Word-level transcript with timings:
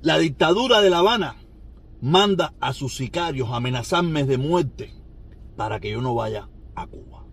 la 0.00 0.18
dictadura 0.18 0.80
de 0.80 0.90
La 0.90 0.98
Habana 0.98 1.36
manda 2.00 2.54
a 2.60 2.72
sus 2.72 2.96
sicarios 2.96 3.48
amenazarme 3.50 4.24
de 4.24 4.38
muerte 4.38 4.94
para 5.56 5.80
que 5.80 5.90
yo 5.90 6.00
no 6.00 6.14
vaya 6.14 6.48
a 6.74 6.86
Cuba. 6.86 7.24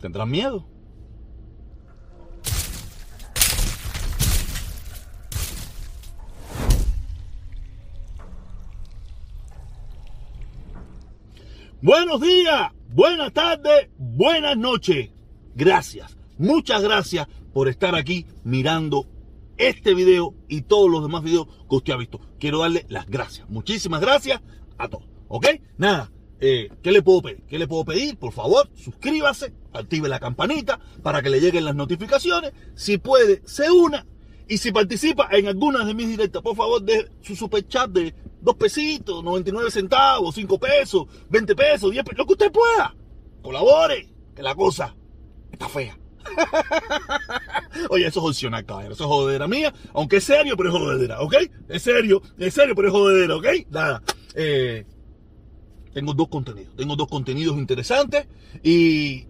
¿Tendrán 0.00 0.30
miedo? 0.30 0.68
Buenos 11.80 12.20
días, 12.20 12.72
buenas 12.88 13.32
tardes, 13.32 13.88
buenas 13.98 14.56
noches. 14.56 15.10
Gracias, 15.54 16.16
muchas 16.36 16.82
gracias 16.82 17.28
por 17.52 17.68
estar 17.68 17.94
aquí 17.94 18.26
mirando 18.44 19.06
este 19.58 19.94
video 19.94 20.34
y 20.48 20.62
todos 20.62 20.90
los 20.90 21.02
demás 21.02 21.22
videos 21.22 21.46
que 21.68 21.76
usted 21.76 21.92
ha 21.92 21.96
visto. 21.96 22.20
Quiero 22.38 22.60
darle 22.60 22.86
las 22.88 23.06
gracias, 23.06 23.48
muchísimas 23.50 24.00
gracias 24.00 24.40
a 24.78 24.88
todos. 24.88 25.04
¿Ok? 25.28 25.46
Nada, 25.76 26.10
eh, 26.40 26.70
¿qué 26.82 26.92
le 26.92 27.02
puedo 27.02 27.22
pedir? 27.22 27.42
¿Qué 27.48 27.58
le 27.58 27.66
puedo 27.66 27.84
pedir? 27.84 28.16
Por 28.16 28.32
favor, 28.32 28.70
suscríbase, 28.74 29.52
active 29.72 30.08
la 30.08 30.20
campanita 30.20 30.78
para 31.02 31.20
que 31.20 31.30
le 31.30 31.40
lleguen 31.40 31.64
las 31.64 31.74
notificaciones. 31.74 32.52
Si 32.74 32.98
puede, 32.98 33.42
se 33.44 33.70
una. 33.70 34.06
Y 34.46 34.58
si 34.58 34.72
participa 34.72 35.28
en 35.32 35.46
algunas 35.46 35.86
de 35.86 35.94
mis 35.94 36.08
directas, 36.08 36.40
por 36.40 36.56
favor, 36.56 36.82
de 36.82 37.10
su 37.20 37.36
super 37.36 37.66
chat 37.66 37.90
de 37.90 38.14
dos 38.40 38.56
pesitos, 38.56 39.22
99 39.22 39.70
centavos, 39.70 40.34
5 40.34 40.58
pesos, 40.58 41.06
20 41.28 41.54
pesos, 41.54 41.90
10 41.90 42.04
pesos, 42.04 42.18
lo 42.18 42.26
que 42.26 42.32
usted 42.32 42.52
pueda. 42.52 42.96
Colabore, 43.42 44.08
que 44.34 44.42
la 44.42 44.54
cosa 44.54 44.94
está 45.52 45.68
fea. 45.68 45.97
Oye, 47.90 48.06
eso 48.06 48.20
es 48.20 48.26
opcional, 48.26 48.64
caballero. 48.64 48.94
Eso 48.94 49.04
es 49.04 49.08
jodedera 49.08 49.48
mía. 49.48 49.72
Aunque 49.94 50.16
es 50.16 50.24
serio, 50.24 50.56
pero 50.56 50.70
es 50.70 50.74
jodedera, 50.74 51.20
¿ok? 51.20 51.34
Es 51.68 51.82
serio, 51.82 52.22
es 52.38 52.54
serio, 52.54 52.74
pero 52.74 52.88
es 52.88 52.94
jodedera, 52.94 53.36
¿ok? 53.36 53.46
Nada. 53.70 54.02
Eh, 54.34 54.84
tengo 55.92 56.14
dos 56.14 56.28
contenidos. 56.28 56.74
Tengo 56.76 56.96
dos 56.96 57.08
contenidos 57.08 57.56
interesantes. 57.58 58.26
Y 58.62 59.26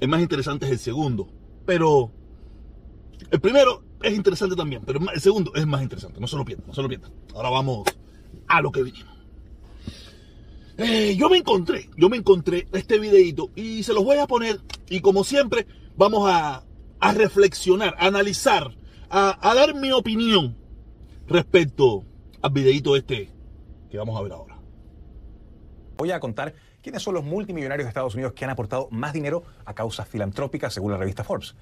el 0.00 0.08
más 0.08 0.20
interesante 0.20 0.66
es 0.66 0.72
el 0.72 0.78
segundo. 0.78 1.28
Pero 1.66 2.10
el 3.30 3.40
primero 3.40 3.82
es 4.02 4.14
interesante 4.14 4.56
también. 4.56 4.82
Pero 4.84 5.00
el 5.12 5.20
segundo 5.20 5.52
es 5.54 5.66
más 5.66 5.82
interesante. 5.82 6.20
No 6.20 6.26
se 6.26 6.36
lo 6.36 6.44
pierdan, 6.44 6.66
no 6.66 6.74
se 6.74 6.82
lo 6.82 6.88
pierdan. 6.88 7.12
Ahora 7.34 7.50
vamos 7.50 7.86
a 8.46 8.60
lo 8.60 8.72
que 8.72 8.82
vinimos. 8.82 9.18
Eh, 10.78 11.16
yo 11.18 11.28
me 11.28 11.38
encontré, 11.38 11.90
yo 11.96 12.08
me 12.08 12.16
encontré 12.16 12.68
este 12.72 13.00
videito 13.00 13.50
y 13.56 13.82
se 13.82 13.92
los 13.92 14.04
voy 14.04 14.18
a 14.18 14.28
poner 14.28 14.60
y 14.88 15.00
como 15.00 15.24
siempre 15.24 15.66
vamos 15.98 16.30
a, 16.30 16.62
a 17.00 17.12
reflexionar, 17.12 17.94
a 17.98 18.06
analizar, 18.06 18.74
a, 19.10 19.50
a, 19.50 19.54
dar 19.54 19.74
mi 19.74 19.90
opinión 19.90 20.56
respecto 21.26 22.04
al 22.40 22.52
videito 22.52 22.96
este 22.96 23.30
que 23.90 23.98
vamos 23.98 24.18
a 24.18 24.22
ver 24.22 24.32
ahora. 24.32 24.56
Voy 25.96 26.12
a 26.12 26.20
contar 26.20 26.54
quiénes 26.82 27.02
son 27.02 27.14
los 27.14 27.24
multimillonarios 27.24 27.84
de 27.84 27.88
Estados 27.88 28.14
Unidos 28.14 28.32
que 28.32 28.44
han 28.44 28.50
aportado 28.50 28.88
más 28.92 29.12
dinero 29.12 29.42
a 29.64 29.74
causas 29.74 30.06
filantrópicas 30.06 30.72
según 30.72 30.92
la 30.92 30.98
revista 30.98 31.24
Forbes. 31.24 31.56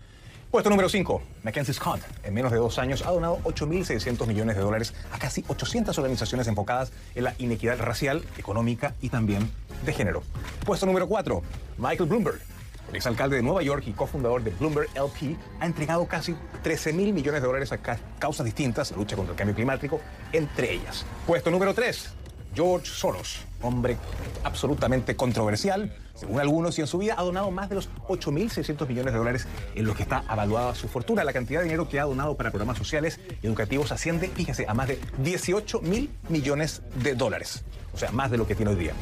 Puesto 0.50 0.70
número 0.70 0.88
5, 0.88 1.22
Mackenzie 1.42 1.74
Scott. 1.74 2.00
En 2.22 2.34
menos 2.34 2.52
de 2.52 2.58
dos 2.58 2.78
años 2.78 3.04
ha 3.06 3.10
donado 3.10 3.38
8.600 3.44 4.26
millones 4.26 4.54
de 4.54 4.62
dólares 4.62 4.94
a 5.12 5.18
casi 5.18 5.44
800 5.48 5.96
organizaciones 5.98 6.46
enfocadas 6.46 6.92
en 7.14 7.24
la 7.24 7.34
inequidad 7.38 7.78
racial, 7.78 8.22
económica 8.36 8.94
y 9.00 9.08
también 9.08 9.50
de 9.84 9.92
género. 9.92 10.22
Puesto 10.64 10.84
número 10.84 11.08
4, 11.08 11.42
Michael 11.78 12.08
Bloomberg. 12.08 12.55
El 12.88 12.96
exalcalde 12.96 13.36
de 13.36 13.42
Nueva 13.42 13.62
York 13.62 13.84
y 13.86 13.92
cofundador 13.92 14.42
de 14.42 14.50
Bloomberg 14.50 14.88
LP 14.94 15.36
ha 15.60 15.66
entregado 15.66 16.06
casi 16.06 16.36
13 16.62 16.92
mil 16.92 17.12
millones 17.12 17.42
de 17.42 17.46
dólares 17.46 17.72
a 17.72 17.78
causas 18.18 18.44
distintas, 18.44 18.90
la 18.92 18.98
lucha 18.98 19.16
contra 19.16 19.32
el 19.32 19.38
cambio 19.38 19.54
climático, 19.54 20.00
entre 20.32 20.72
ellas. 20.72 21.04
Puesto 21.26 21.50
número 21.50 21.74
3, 21.74 22.10
George 22.54 22.86
Soros, 22.86 23.40
hombre 23.60 23.96
absolutamente 24.44 25.16
controversial, 25.16 25.94
según 26.14 26.40
algunos, 26.40 26.78
y 26.78 26.80
en 26.80 26.86
su 26.86 26.98
vida 26.98 27.14
ha 27.18 27.22
donado 27.22 27.50
más 27.50 27.68
de 27.68 27.74
los 27.74 27.90
8.600 28.08 28.88
millones 28.88 29.12
de 29.12 29.18
dólares 29.18 29.46
en 29.74 29.84
los 29.84 29.96
que 29.96 30.04
está 30.04 30.24
avaluada 30.26 30.74
su 30.74 30.88
fortuna. 30.88 31.24
La 31.24 31.32
cantidad 31.32 31.60
de 31.60 31.64
dinero 31.64 31.88
que 31.88 32.00
ha 32.00 32.04
donado 32.04 32.36
para 32.36 32.50
programas 32.50 32.78
sociales 32.78 33.20
y 33.42 33.46
educativos 33.46 33.92
asciende, 33.92 34.28
fíjese, 34.28 34.64
a 34.66 34.72
más 34.72 34.88
de 34.88 34.98
18 35.18 35.82
mil 35.82 36.10
millones 36.28 36.82
de 36.94 37.14
dólares. 37.14 37.64
O 37.92 37.98
sea, 37.98 38.10
más 38.12 38.30
de 38.30 38.38
lo 38.38 38.46
que 38.46 38.54
tiene 38.54 38.70
hoy 38.70 38.78
día. 38.78 38.94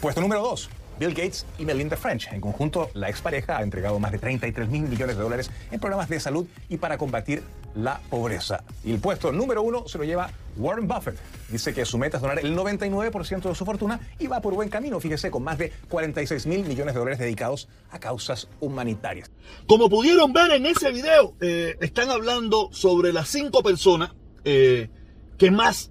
Puesto 0.00 0.20
número 0.20 0.42
2. 0.42 0.70
Bill 0.98 1.14
Gates 1.14 1.46
y 1.58 1.64
Melinda 1.64 1.96
French. 1.96 2.28
En 2.32 2.40
conjunto, 2.40 2.90
la 2.94 3.08
expareja 3.08 3.58
ha 3.58 3.62
entregado 3.62 3.98
más 3.98 4.12
de 4.12 4.18
33 4.18 4.68
mil 4.68 4.82
millones 4.82 5.16
de 5.16 5.22
dólares 5.22 5.50
en 5.70 5.80
programas 5.80 6.08
de 6.08 6.20
salud 6.20 6.46
y 6.68 6.76
para 6.78 6.98
combatir 6.98 7.42
la 7.74 8.00
pobreza. 8.10 8.64
Y 8.84 8.92
el 8.92 8.98
puesto 8.98 9.32
número 9.32 9.62
uno 9.62 9.86
se 9.86 9.98
lo 9.98 10.04
lleva 10.04 10.30
Warren 10.56 10.88
Buffett. 10.88 11.16
Dice 11.48 11.74
que 11.74 11.84
su 11.84 11.98
meta 11.98 12.16
es 12.16 12.22
donar 12.22 12.38
el 12.38 12.56
99% 12.56 13.42
de 13.42 13.54
su 13.54 13.64
fortuna 13.64 14.00
y 14.18 14.26
va 14.26 14.40
por 14.40 14.54
buen 14.54 14.68
camino, 14.68 14.98
fíjese, 14.98 15.30
con 15.30 15.44
más 15.44 15.58
de 15.58 15.72
46 15.88 16.46
mil 16.46 16.64
millones 16.64 16.94
de 16.94 16.98
dólares 16.98 17.18
dedicados 17.18 17.68
a 17.90 17.98
causas 17.98 18.48
humanitarias. 18.60 19.30
Como 19.66 19.88
pudieron 19.88 20.32
ver 20.32 20.50
en 20.52 20.66
ese 20.66 20.90
video, 20.90 21.34
eh, 21.40 21.76
están 21.80 22.10
hablando 22.10 22.70
sobre 22.72 23.12
las 23.12 23.28
cinco 23.28 23.62
personas 23.62 24.12
eh, 24.44 24.88
que 25.38 25.50
más 25.50 25.90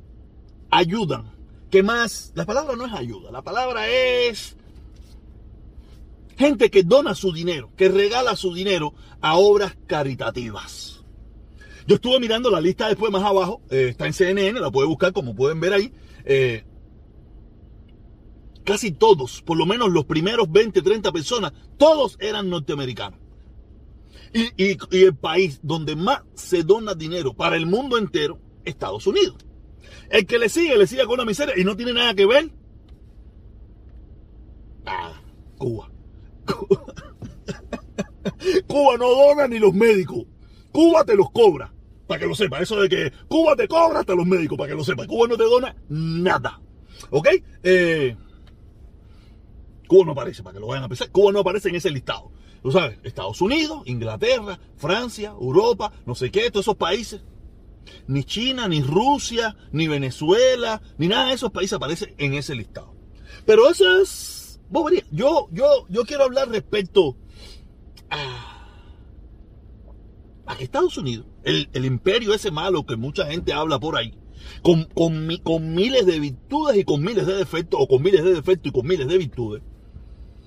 ayudan, 0.72 1.32
que 1.70 1.84
más... 1.84 2.32
La 2.36 2.46
palabra 2.46 2.76
no 2.76 2.86
es 2.86 2.94
ayuda, 2.94 3.32
la 3.32 3.44
palabra 3.44 3.88
es 3.88 4.58
gente 6.38 6.70
que 6.70 6.84
dona 6.84 7.16
su 7.16 7.32
dinero, 7.32 7.72
que 7.76 7.90
regala 7.90 8.36
su 8.36 8.54
dinero 8.54 8.94
a 9.22 9.38
obras 9.38 9.76
caritativas. 9.88 11.04
Yo 11.88 11.96
estuve 11.96 12.20
mirando 12.20 12.50
la 12.50 12.62
lista 12.62 12.88
después 12.88 13.12
más 13.12 13.24
abajo, 13.24 13.62
eh, 13.70 13.90
está 13.90 14.08
en 14.08 14.14
CNN, 14.14 14.60
la 14.60 14.72
puede 14.72 14.88
buscar 14.88 15.14
como 15.14 15.36
pueden 15.36 15.60
ver 15.60 15.74
ahí. 15.74 15.94
Eh, 16.26 16.64
casi 18.64 18.92
todos, 18.92 19.42
por 19.44 19.58
lo 19.58 19.66
menos 19.66 19.92
los 19.92 20.06
primeros 20.06 20.52
20, 20.52 20.82
30 20.82 21.12
personas, 21.12 21.54
todos 21.78 22.18
eran 22.20 22.50
norteamericanos. 22.50 23.20
Y, 24.34 24.78
el 24.92 25.16
país 25.16 25.60
donde 25.64 25.96
más 25.96 26.24
se 26.34 26.64
dona 26.64 26.94
dinero 26.94 27.34
para 27.34 27.56
el 27.56 27.68
mundo 27.68 27.98
entero, 27.98 28.40
Estados 28.66 29.08
Unidos. 29.08 29.38
El 30.10 30.26
que 30.26 30.40
le 30.40 30.50
sigue, 30.50 30.78
le 30.78 30.88
sigue 30.88 31.06
con 31.06 31.14
una 31.14 31.26
miseria 31.26 31.54
y 31.58 31.64
no 31.64 31.78
tiene 31.78 31.94
nada 31.94 32.14
que 32.14 32.26
ver. 32.26 32.52
Ah, 34.86 35.14
Cuba. 35.58 35.90
Cuba 38.68 38.98
no 38.98 39.10
dona 39.10 39.48
ni 39.48 39.60
los 39.60 39.74
médicos. 39.74 40.26
Cuba 40.72 41.06
te 41.06 41.16
los 41.16 41.32
cobra. 41.32 41.72
Para 42.08 42.20
que 42.20 42.28
lo 42.28 42.36
sepa. 42.36 42.60
Eso 42.60 42.82
de 42.82 42.90
que 42.90 43.12
Cuba 43.28 43.56
te 43.56 43.68
cobra 43.68 44.02
hasta 44.02 44.16
los 44.16 44.26
médicos. 44.26 44.58
Para 44.58 44.70
que 44.70 44.76
lo 44.76 44.84
sepa. 44.84 45.08
Cuba 45.08 45.28
no 45.28 45.38
te 45.38 45.44
dona 45.44 45.76
nada. 45.90 46.62
¿Ok? 47.10 47.28
Eh, 47.64 48.16
Cuba 49.88 50.06
no 50.06 50.12
aparece. 50.12 50.44
Para 50.44 50.54
que 50.54 50.60
lo 50.60 50.68
vayan 50.68 50.84
a 50.84 50.88
pensar. 50.88 51.10
Cuba 51.12 51.32
no 51.32 51.40
aparece 51.40 51.70
en 51.70 51.76
ese 51.76 51.92
listado. 51.92 52.32
Tú 52.62 52.72
sabes. 52.72 53.00
Estados 53.04 53.42
Unidos, 53.42 53.84
Inglaterra, 53.86 54.60
Francia, 54.78 55.34
Europa, 55.40 55.92
no 56.06 56.16
sé 56.16 56.32
qué. 56.32 56.50
Todos 56.50 56.66
esos 56.66 56.78
países. 56.78 57.22
Ni 58.08 58.24
China, 58.24 58.68
ni 58.68 58.82
Rusia, 58.82 59.56
ni 59.72 59.88
Venezuela, 59.88 60.82
ni 60.98 61.08
nada 61.08 61.28
de 61.28 61.36
esos 61.36 61.52
países 61.52 61.74
aparece 61.74 62.16
en 62.18 62.34
ese 62.34 62.56
listado. 62.56 62.96
Pero 63.46 63.70
eso 63.70 64.02
es 64.02 64.35
Yo, 65.12 65.48
yo, 65.52 65.86
yo 65.90 66.06
quiero 66.06 66.24
hablar 66.24 66.50
respecto 66.50 67.16
a, 68.10 68.68
a 70.46 70.56
que 70.58 70.64
Estados 70.64 70.98
Unidos, 70.98 71.28
el, 71.44 71.70
el, 71.74 71.86
imperio 71.86 72.34
ese 72.34 72.52
malo 72.52 72.86
que 72.86 72.96
mucha 72.96 73.26
gente 73.28 73.54
habla 73.54 73.80
por 73.80 73.96
ahí, 73.96 74.14
con, 74.62 74.86
con, 74.86 75.30
con, 75.44 75.74
miles 75.74 76.06
de 76.06 76.20
virtudes 76.20 76.78
y 76.78 76.84
con 76.84 77.04
miles 77.04 77.26
de 77.28 77.36
defectos, 77.36 77.80
o 77.82 77.88
con 77.88 78.02
miles 78.02 78.24
de 78.24 78.34
defectos 78.34 78.70
y 78.70 78.74
con 78.74 78.88
miles 78.88 79.08
de 79.08 79.18
virtudes, 79.18 79.64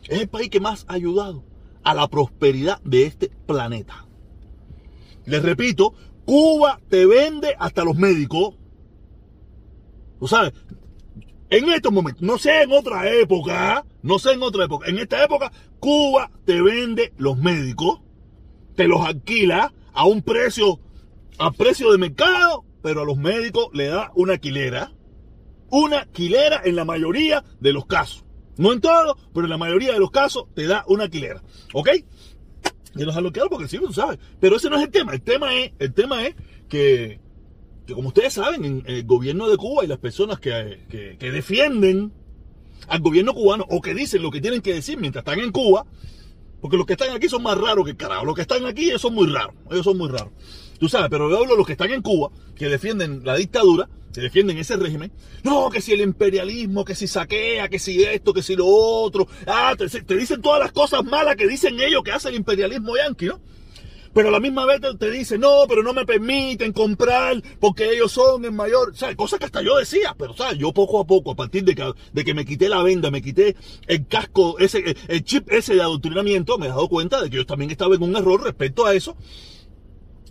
es 0.08 0.20
el 0.20 0.28
país 0.28 0.50
que 0.50 0.60
más 0.60 0.84
ha 0.88 0.94
ayudado 0.94 1.44
a 1.82 1.94
la 1.94 2.08
prosperidad 2.08 2.80
de 2.82 3.06
este 3.06 3.30
planeta. 3.46 4.06
Les 5.24 5.42
repito, 5.42 5.94
Cuba 6.24 6.80
te 6.88 7.06
vende 7.06 7.54
hasta 7.58 7.84
los 7.84 7.96
médicos. 7.96 8.56
Tú 10.18 10.26
sabes, 10.26 10.52
en 11.50 11.70
estos 11.70 11.92
momentos, 11.92 12.22
no 12.22 12.38
sé 12.38 12.62
en 12.62 12.72
otra 12.72 13.10
época, 13.10 13.84
no 14.02 14.18
sé 14.18 14.32
en 14.32 14.42
otra 14.42 14.64
época, 14.64 14.88
en 14.88 14.98
esta 14.98 15.24
época, 15.24 15.50
Cuba 15.80 16.30
te 16.44 16.60
vende 16.60 17.12
los 17.16 17.38
médicos, 17.38 18.00
te 18.74 18.86
los 18.86 19.04
alquila 19.04 19.72
a 19.92 20.04
un 20.06 20.22
precio, 20.22 20.80
a 21.38 21.50
precio 21.50 21.90
de 21.90 21.98
mercado, 21.98 22.64
pero 22.82 23.02
a 23.02 23.04
los 23.04 23.16
médicos 23.16 23.68
le 23.72 23.86
da 23.86 24.12
una 24.14 24.38
quilera. 24.38 24.92
Una 25.70 26.06
quilera 26.06 26.62
en 26.64 26.76
la 26.76 26.86
mayoría 26.86 27.44
de 27.60 27.72
los 27.72 27.84
casos. 27.84 28.24
No 28.56 28.72
en 28.72 28.80
todos, 28.80 29.16
pero 29.34 29.44
en 29.44 29.50
la 29.50 29.58
mayoría 29.58 29.92
de 29.92 29.98
los 29.98 30.10
casos 30.10 30.46
te 30.54 30.66
da 30.66 30.84
una 30.88 31.08
quilera. 31.08 31.42
¿Ok? 31.74 31.90
Y 32.96 33.04
los 33.04 33.14
bloqueado 33.14 33.50
porque 33.50 33.68
sí, 33.68 33.78
tú 33.78 33.92
sabes. 33.92 34.18
Pero 34.40 34.56
ese 34.56 34.70
no 34.70 34.76
es 34.76 34.84
el 34.84 34.90
tema. 34.90 35.12
El 35.12 35.22
tema 35.22 35.54
es, 35.54 35.72
el 35.78 35.92
tema 35.92 36.26
es 36.26 36.34
que 36.68 37.20
como 37.94 38.08
ustedes 38.08 38.34
saben, 38.34 38.64
en 38.64 38.82
el 38.86 39.04
gobierno 39.04 39.48
de 39.48 39.56
Cuba 39.56 39.84
y 39.84 39.86
las 39.86 39.98
personas 39.98 40.38
que, 40.40 40.80
que, 41.18 41.30
defienden 41.30 42.12
al 42.86 43.00
gobierno 43.00 43.34
cubano 43.34 43.66
o 43.68 43.80
que 43.80 43.94
dicen 43.94 44.22
lo 44.22 44.30
que 44.30 44.40
tienen 44.40 44.60
que 44.60 44.74
decir 44.74 44.98
mientras 44.98 45.22
están 45.22 45.40
en 45.40 45.52
Cuba, 45.52 45.86
porque 46.60 46.76
los 46.76 46.86
que 46.86 46.94
están 46.94 47.14
aquí 47.14 47.28
son 47.28 47.42
más 47.42 47.56
raros 47.56 47.84
que 47.84 47.92
el 47.92 47.96
carajo. 47.96 48.24
Los 48.24 48.34
que 48.34 48.42
están 48.42 48.66
aquí 48.66 48.88
ellos 48.88 49.00
son 49.00 49.14
muy 49.14 49.28
raros. 49.28 49.54
Ellos 49.70 49.84
son 49.84 49.96
muy 49.96 50.08
raros. 50.08 50.32
Tú 50.78 50.88
sabes, 50.88 51.08
pero 51.10 51.30
yo 51.30 51.38
hablo 51.38 51.52
de 51.52 51.56
los 51.56 51.66
que 51.66 51.72
están 51.72 51.90
en 51.90 52.02
Cuba, 52.02 52.30
que 52.54 52.68
defienden 52.68 53.22
la 53.24 53.36
dictadura, 53.36 53.88
que 54.12 54.20
defienden 54.20 54.58
ese 54.58 54.76
régimen. 54.76 55.12
No, 55.42 55.70
que 55.70 55.80
si 55.80 55.92
el 55.92 56.00
imperialismo, 56.00 56.84
que 56.84 56.94
si 56.94 57.06
saquea, 57.06 57.68
que 57.68 57.78
si 57.78 58.02
esto, 58.02 58.32
que 58.34 58.42
si 58.42 58.56
lo 58.56 58.66
otro. 58.66 59.26
Ah, 59.46 59.74
te, 59.76 59.88
te 59.88 60.16
dicen 60.16 60.42
todas 60.42 60.60
las 60.60 60.72
cosas 60.72 61.04
malas 61.04 61.36
que 61.36 61.46
dicen 61.46 61.80
ellos 61.80 62.02
que 62.02 62.12
hace 62.12 62.28
el 62.28 62.34
imperialismo 62.34 62.96
yanqui, 62.96 63.26
¿no? 63.26 63.40
Pero 64.12 64.28
a 64.28 64.30
la 64.30 64.40
misma 64.40 64.66
vez 64.66 64.80
te, 64.80 64.94
te 64.94 65.10
dicen, 65.10 65.40
no, 65.40 65.64
pero 65.68 65.82
no 65.82 65.92
me 65.92 66.06
permiten 66.06 66.72
comprar 66.72 67.42
porque 67.60 67.92
ellos 67.92 68.12
son 68.12 68.44
el 68.44 68.52
mayor. 68.52 68.90
O 68.90 68.94
sea, 68.94 69.14
cosas 69.16 69.38
que 69.38 69.46
hasta 69.46 69.62
yo 69.62 69.76
decía, 69.76 70.14
pero 70.18 70.34
¿sabes? 70.34 70.58
Yo 70.58 70.72
poco 70.72 71.00
a 71.00 71.06
poco, 71.06 71.32
a 71.32 71.36
partir 71.36 71.64
de 71.64 71.74
que, 71.74 71.92
de 72.12 72.24
que 72.24 72.34
me 72.34 72.44
quité 72.44 72.68
la 72.68 72.82
venda, 72.82 73.10
me 73.10 73.22
quité 73.22 73.56
el 73.86 74.06
casco, 74.06 74.58
ese, 74.58 74.96
el 75.08 75.24
chip 75.24 75.50
ese 75.52 75.74
de 75.74 75.82
adoctrinamiento, 75.82 76.58
me 76.58 76.66
he 76.66 76.70
dado 76.70 76.88
cuenta 76.88 77.22
de 77.22 77.30
que 77.30 77.36
yo 77.36 77.46
también 77.46 77.70
estaba 77.70 77.94
en 77.94 78.02
un 78.02 78.16
error 78.16 78.42
respecto 78.42 78.86
a 78.86 78.94
eso. 78.94 79.16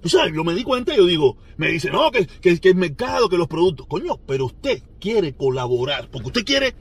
O 0.04 0.10
sea, 0.10 0.32
yo 0.32 0.44
me 0.44 0.54
di 0.54 0.64
cuenta 0.64 0.94
y 0.94 0.98
yo 0.98 1.06
digo, 1.06 1.38
me 1.58 1.70
dice, 1.70 1.90
no, 1.90 2.12
que, 2.12 2.28
que, 2.28 2.60
que 2.60 2.70
el 2.70 2.76
mercado, 2.76 3.30
que 3.30 3.38
los 3.38 3.48
productos. 3.48 3.88
Coño, 3.88 4.20
pero 4.26 4.46
usted 4.46 4.82
quiere 5.00 5.34
colaborar, 5.34 6.10
porque 6.12 6.28
usted 6.28 6.46
quiere, 6.46 6.76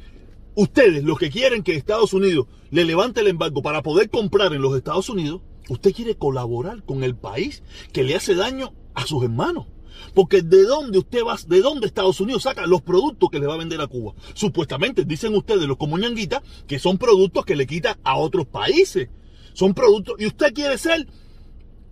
ustedes, 0.54 1.02
los 1.02 1.18
que 1.18 1.30
quieren 1.30 1.62
que 1.62 1.74
Estados 1.74 2.12
Unidos 2.12 2.46
le 2.70 2.84
levante 2.84 3.20
el 3.20 3.28
embargo 3.28 3.62
para 3.62 3.82
poder 3.82 4.10
comprar 4.10 4.52
en 4.52 4.62
los 4.62 4.76
Estados 4.76 5.08
Unidos, 5.08 5.40
usted 5.68 5.94
quiere 5.94 6.16
colaborar 6.16 6.84
con 6.84 7.04
el 7.04 7.16
país 7.16 7.62
que 7.92 8.04
le 8.04 8.14
hace 8.14 8.34
daño 8.34 8.72
a 8.94 9.06
sus 9.06 9.22
hermanos. 9.22 9.66
Porque 10.14 10.42
de 10.42 10.62
dónde 10.64 10.98
usted 10.98 11.20
va, 11.26 11.36
de 11.46 11.60
dónde 11.60 11.86
Estados 11.86 12.20
Unidos 12.20 12.42
saca 12.42 12.66
los 12.66 12.82
productos 12.82 13.30
que 13.30 13.38
le 13.38 13.46
va 13.46 13.54
a 13.54 13.58
vender 13.58 13.80
a 13.80 13.86
Cuba. 13.86 14.14
Supuestamente 14.34 15.04
dicen 15.04 15.34
ustedes, 15.34 15.66
los 15.66 15.78
comuñanguitas, 15.78 16.42
que 16.66 16.78
son 16.78 16.98
productos 16.98 17.44
que 17.44 17.56
le 17.56 17.66
quita 17.66 17.98
a 18.04 18.16
otros 18.18 18.46
países. 18.46 19.08
Son 19.54 19.72
productos, 19.72 20.16
y 20.18 20.26
usted 20.26 20.52
quiere 20.52 20.76
ser 20.76 21.06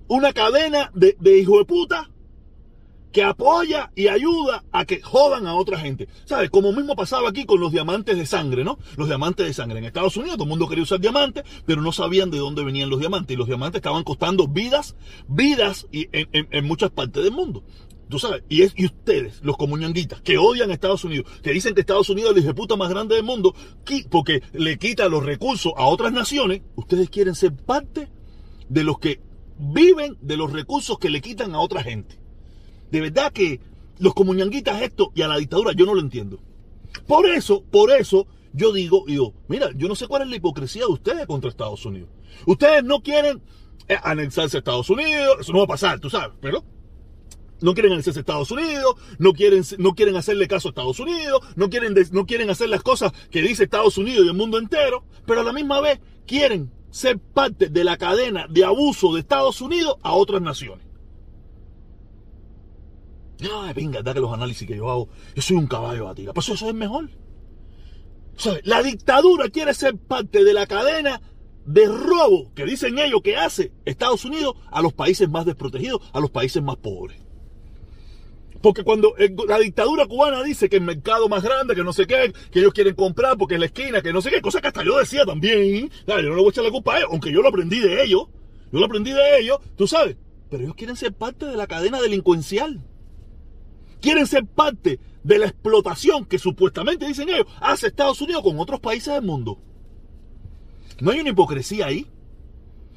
una 0.07 0.35
cadena 0.35 0.91
de, 0.95 1.17
de 1.19 1.39
hijo 1.39 1.59
de 1.59 1.65
puta 1.65 2.11
que 3.15 3.23
apoya 3.23 3.93
y 3.95 4.09
ayuda 4.09 4.65
a 4.73 4.85
que 4.85 5.01
jodan 5.01 5.47
a 5.47 5.55
otra 5.55 5.79
gente. 5.79 6.09
¿Sabes? 6.25 6.51
Como 6.51 6.73
mismo 6.73 6.97
pasaba 6.97 7.29
aquí 7.29 7.45
con 7.45 7.61
los 7.61 7.71
diamantes 7.71 8.19
de 8.19 8.27
sangre, 8.27 8.65
¿no? 8.65 8.77
Los 8.97 9.07
diamantes 9.07 9.47
de 9.47 9.55
sangre. 9.55 9.79
En 9.79 9.85
Estados 9.85 10.17
Unidos 10.17 10.35
todo 10.35 10.45
el 10.45 10.51
mundo 10.51 10.69
quería 10.69 10.83
usar 10.83 10.99
diamantes, 10.99 11.45
pero 11.65 11.81
no 11.81 11.93
sabían 11.93 12.33
de 12.33 12.39
dónde 12.39 12.65
venían 12.65 12.91
los 12.91 12.99
diamantes. 12.99 13.33
Y 13.33 13.39
los 13.39 13.47
diamantes 13.47 13.79
estaban 13.79 14.03
costando 14.03 14.49
vidas, 14.49 14.97
vidas 15.29 15.87
y 15.93 16.09
en, 16.11 16.65
muchas 16.67 16.91
partes 16.91 17.23
del 17.23 17.33
mundo. 17.33 17.63
Tú 18.09 18.19
sabes, 18.19 18.43
y, 18.49 18.63
es, 18.63 18.75
ustedes, 18.77 19.41
los 19.45 19.57
comuñanguitas, 19.57 20.21
que 20.21 20.37
odian 20.37 20.73
a 20.73 20.75
Estados 20.75 21.05
Unidos, 21.05 21.31
que 21.41 21.53
dicen 21.53 21.73
que 21.73 21.83
Estados 21.83 22.11
Unidos 22.11 22.37
es 22.37 22.45
el 22.45 22.55
puta 22.57 22.75
más 22.75 22.91
grande 22.91 23.15
del 23.15 23.25
mundo, 23.25 23.55
porque 24.11 24.43
le 24.53 24.77
quita 24.77 25.09
los 25.09 25.25
recursos 25.25 25.73
a 25.77 25.87
otras 25.87 26.13
naciones, 26.13 26.63
ustedes 26.75 27.11
quieren 27.11 27.37
ser 27.37 27.55
parte 27.55 28.09
de 28.69 28.83
los 28.83 28.99
que 28.99 29.21
viven 29.57 30.19
de 30.21 30.37
los 30.37 30.53
recursos 30.53 30.99
que 30.99 31.11
le 31.11 31.21
quitan 31.21 31.55
a 31.55 31.61
otra 31.61 31.85
gente. 31.85 32.24
De 32.95 33.01
verdad 33.01 33.33
que 33.33 33.59
los 33.99 34.15
comuñanguitas 34.15 34.81
esto 34.81 35.11
y 35.17 35.23
a 35.23 35.27
la 35.27 35.37
dictadura 35.37 35.73
yo 35.73 35.85
no 35.85 35.97
lo 35.97 36.01
entiendo. 36.01 36.39
Por 37.09 37.27
eso, 37.27 37.65
por 37.65 37.91
eso 37.91 38.29
yo 38.53 38.73
digo, 38.73 39.03
digo, 39.05 39.35
mira, 39.49 39.71
yo 39.75 39.89
no 39.89 39.97
sé 39.97 40.07
cuál 40.07 40.23
es 40.23 40.29
la 40.29 40.37
hipocresía 40.37 40.83
de 40.83 40.93
ustedes 40.93 41.27
contra 41.27 41.51
Estados 41.51 41.85
Unidos. 41.85 42.09
Ustedes 42.47 42.85
no 42.85 43.03
quieren 43.03 43.43
eh, 43.89 43.97
anexarse 44.01 44.59
a 44.59 44.61
Estados 44.61 44.89
Unidos, 44.91 45.39
eso 45.41 45.51
no 45.51 45.59
va 45.59 45.65
a 45.65 45.67
pasar, 45.67 45.99
tú 45.99 46.09
sabes, 46.09 46.37
pero 46.41 46.63
no 47.61 47.75
quieren 47.75 47.95
anexarse 47.95 48.21
a 48.21 48.23
Estados 48.23 48.53
Unidos, 48.53 48.95
no 49.19 49.33
quieren, 49.33 49.65
no 49.79 49.97
quieren 49.97 50.15
hacerle 50.15 50.47
caso 50.47 50.69
a 50.69 50.71
Estados 50.71 51.01
Unidos, 51.01 51.43
no 51.57 51.71
quieren, 51.71 51.97
no 52.13 52.27
quieren 52.27 52.49
hacer 52.49 52.69
las 52.69 52.85
cosas 52.85 53.11
que 53.29 53.43
dice 53.43 53.65
Estados 53.65 53.99
Unidos 53.99 54.25
y 54.25 54.29
el 54.29 54.35
mundo 54.35 54.57
entero, 54.57 55.05
pero 55.27 55.41
a 55.41 55.43
la 55.43 55.53
misma 55.53 55.81
vez 55.81 55.99
quieren 56.29 56.71
ser 56.93 57.19
parte 57.19 57.71
de 57.71 57.83
la 57.83 57.97
cadena 57.97 58.47
de 58.49 58.65
abuso 58.65 59.13
de 59.15 59.19
Estados 59.19 59.61
Unidos 59.61 59.97
a 60.05 60.13
otras 60.13 60.41
naciones. 60.41 60.94
Ay, 63.41 63.73
venga, 63.75 64.03
da 64.03 64.15
que 64.15 64.21
los 64.21 64.33
análisis 64.33 64.67
que 64.67 64.77
yo 64.77 64.91
hago, 64.91 65.09
yo 65.35 65.43
soy 65.43 65.57
un 65.57 65.67
caballo 65.67 66.09
a 66.09 66.15
tira. 66.15 66.33
Pues 66.33 66.49
eso 66.49 66.69
es 66.69 66.75
mejor. 66.75 67.11
¿Sabe? 68.37 68.61
La 68.65 68.83
dictadura 68.83 69.49
quiere 69.49 69.75
ser 69.75 69.97
parte 69.97 70.45
de 70.45 70.53
la 70.53 70.67
cadena 70.67 71.21
de 71.67 71.87
robo 71.87 72.53
que 72.55 72.65
dicen 72.65 72.99
ellos 72.99 73.23
que 73.23 73.37
hace 73.37 73.73
Estados 73.85 74.25
Unidos 74.25 74.55
a 74.71 74.83
los 74.83 74.93
países 74.93 75.29
más 75.29 75.47
desprotegidos, 75.47 76.01
a 76.13 76.21
los 76.21 76.31
países 76.31 76.63
más 76.63 76.77
pobres. 76.77 77.25
Porque 78.61 78.83
cuando 78.83 79.15
la 79.47 79.59
dictadura 79.59 80.07
cubana 80.07 80.43
dice 80.43 80.71
que 80.71 80.77
el 80.77 80.83
mercado 80.83 81.29
más 81.29 81.43
grande, 81.43 81.75
que 81.75 81.85
no 81.85 81.93
sé 81.93 82.07
qué, 82.07 82.33
que 82.51 82.61
ellos 82.61 82.73
quieren 82.73 82.95
comprar 82.95 83.37
porque 83.37 83.55
en 83.55 83.61
la 83.61 83.67
esquina, 83.67 84.01
que 84.01 84.11
no 84.11 84.23
sé 84.23 84.31
qué, 84.31 84.41
cosa 84.41 84.63
que 84.63 84.69
hasta 84.69 84.83
yo 84.83 84.99
decía 84.99 85.27
también, 85.27 85.91
yo 86.07 86.17
no 86.17 86.23
le 86.23 86.31
voy 86.31 86.47
a 86.47 86.49
echar 86.49 86.65
la 86.65 86.71
culpa 86.71 86.95
a 86.95 86.99
ellos, 86.99 87.11
aunque 87.13 87.31
yo 87.31 87.43
lo 87.43 87.49
aprendí 87.49 87.79
de 87.81 88.03
ellos, 88.03 88.29
yo 88.73 88.79
lo 88.79 88.87
aprendí 88.87 89.13
de 89.13 89.39
ellos, 89.39 89.59
tú 89.77 89.87
sabes, 89.87 90.17
pero 90.49 90.63
ellos 90.63 90.77
quieren 90.77 90.97
ser 90.97 91.13
parte 91.13 91.45
de 91.45 91.57
la 91.59 91.67
cadena 91.67 92.01
delincuencial. 92.01 92.83
Quieren 94.05 94.27
ser 94.27 94.45
parte 94.45 95.01
de 95.23 95.39
la 95.39 95.47
explotación 95.47 96.27
que 96.27 96.39
supuestamente 96.39 97.07
dicen 97.07 97.31
ellos 97.31 97.47
hace 97.59 97.87
Estados 97.87 98.21
Unidos 98.21 98.43
con 98.43 98.61
otros 98.61 98.79
países 98.79 99.15
del 99.15 99.23
mundo. 99.23 99.59
No 101.01 101.11
hay 101.11 101.21
una 101.21 101.31
hipocresía 101.31 101.87
ahí. 101.87 102.07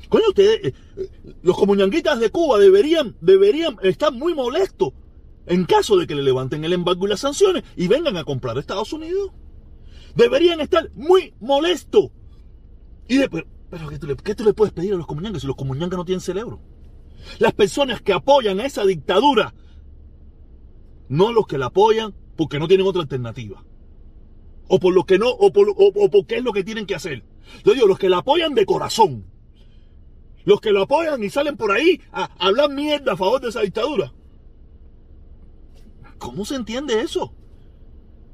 Coño, 0.10 0.26
ustedes, 0.28 0.66
eh, 0.66 0.74
los 1.44 1.56
comuñanguitas 1.56 2.20
de 2.20 2.30
Cuba 2.30 2.60
deberían, 2.60 3.16
deberían 3.22 3.78
estar 3.84 4.12
muy 4.12 4.34
molestos 4.34 4.92
en 5.46 5.64
caso 5.64 5.96
de 5.96 6.08
que 6.08 6.16
le 6.16 6.24
levanten 6.24 6.66
el 6.66 6.74
embargo 6.74 7.06
y 7.06 7.10
las 7.12 7.22
sanciones 7.22 7.64
y 7.78 7.88
vengan 7.88 8.18
a 8.18 8.26
comprar 8.26 8.58
a 8.58 8.60
Estados 8.60 8.92
Unidos. 8.92 9.32
Deberían 10.14 10.60
estar 10.60 10.92
muy 10.94 11.34
molestos. 11.40 12.10
Y 13.08 13.16
de, 13.16 13.30
pero, 13.30 13.88
¿qué, 13.88 13.98
tú 13.98 14.08
le, 14.08 14.18
¿qué, 14.18 14.36
tú 14.36 14.44
le, 14.44 14.54
puedes 14.54 14.74
pedir 14.74 14.94
a 14.94 14.98
los 14.98 15.08
comunyangas 15.08 15.40
si 15.40 15.48
los 15.48 15.56
comunyangas 15.56 16.00
no 16.00 16.04
tienen 16.04 16.20
cerebro? 16.20 16.60
Las 17.40 17.54
personas 17.54 18.02
que 18.02 18.12
apoyan 18.12 18.60
a 18.60 18.66
esa 18.66 18.84
dictadura, 18.84 19.54
no 21.10 21.32
los 21.32 21.48
que 21.48 21.58
la 21.58 21.68
apoyan 21.68 22.14
porque 22.36 22.60
no 22.60 22.68
tienen 22.68 22.88
otra 22.88 23.02
alternativa. 23.02 23.64
O 24.68 24.80
por 24.80 24.94
lo 24.94 25.06
que 25.06 25.18
no, 25.18 25.30
o 25.30 25.52
por, 25.52 25.70
o, 25.70 25.76
o 25.78 26.10
porque 26.10 26.38
es 26.38 26.44
lo 26.44 26.54
que 26.54 26.64
tienen 26.64 26.86
que 26.86 26.96
hacer. 26.96 27.24
Yo 27.64 27.74
digo, 27.74 27.88
los 27.88 28.00
que 28.00 28.10
la 28.10 28.18
apoyan 28.18 28.54
de 28.54 28.66
corazón. 28.66 29.26
Los 30.44 30.62
que 30.62 30.72
lo 30.72 30.82
apoyan 30.84 31.24
y 31.24 31.30
salen 31.30 31.58
por 31.58 31.72
ahí 31.72 32.02
a 32.12 32.26
hablar 32.40 32.70
mierda 32.70 33.14
a 33.14 33.18
favor 33.18 33.42
de 33.42 33.50
esa 33.50 33.62
dictadura. 33.62 34.14
¿Cómo 36.18 36.46
se 36.46 36.56
entiende 36.56 37.02
eso? 37.02 37.34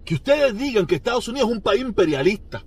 Que 0.06 0.16
ustedes 0.16 0.58
digan 0.58 0.86
que 0.86 0.96
Estados 0.96 1.28
Unidos 1.28 1.50
es 1.50 1.56
un 1.56 1.62
país 1.62 1.82
imperialista, 1.82 2.66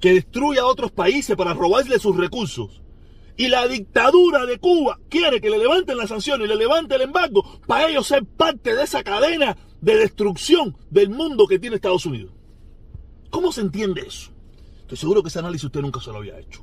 que 0.00 0.14
destruye 0.14 0.58
a 0.58 0.66
otros 0.66 0.90
países 0.92 1.36
para 1.36 1.54
robarle 1.54 1.98
sus 1.98 2.16
recursos. 2.16 2.82
Y 3.36 3.48
la 3.48 3.66
dictadura 3.66 4.44
de 4.46 4.58
Cuba 4.58 4.98
quiere 5.08 5.40
que 5.40 5.50
le 5.50 5.58
levanten 5.58 5.96
las 5.96 6.10
sanciones 6.10 6.46
y 6.46 6.48
le 6.48 6.56
levanten 6.56 6.96
el 6.96 7.02
embargo 7.02 7.60
para 7.66 7.88
ellos 7.88 8.06
ser 8.06 8.24
parte 8.24 8.74
de 8.74 8.82
esa 8.82 9.02
cadena 9.02 9.56
de 9.80 9.96
destrucción 9.96 10.76
del 10.90 11.10
mundo 11.10 11.46
que 11.46 11.58
tiene 11.58 11.76
Estados 11.76 12.06
Unidos. 12.06 12.32
¿Cómo 13.30 13.50
se 13.50 13.62
entiende 13.62 14.02
eso? 14.06 14.30
Estoy 14.80 14.98
seguro 14.98 15.22
que 15.22 15.28
ese 15.28 15.38
análisis 15.38 15.64
usted 15.64 15.80
nunca 15.80 16.00
se 16.00 16.10
lo 16.10 16.18
había 16.18 16.38
hecho. 16.38 16.62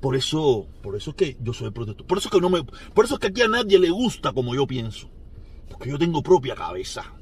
Por 0.00 0.14
eso, 0.14 0.66
por 0.82 0.94
eso 0.96 1.10
es 1.10 1.16
que 1.16 1.36
yo 1.40 1.52
soy 1.52 1.70
protector. 1.70 2.06
Por 2.06 2.18
eso 2.18 2.28
es 2.28 2.32
que 2.32 2.40
no 2.40 2.50
me, 2.50 2.62
por 2.62 3.04
eso 3.04 3.14
es 3.14 3.20
que 3.20 3.28
aquí 3.28 3.42
a 3.42 3.48
nadie 3.48 3.78
le 3.78 3.90
gusta 3.90 4.32
como 4.32 4.54
yo 4.54 4.66
pienso. 4.66 5.08
Porque 5.68 5.90
yo 5.90 5.98
tengo 5.98 6.22
propia 6.22 6.54
cabeza. 6.54 7.14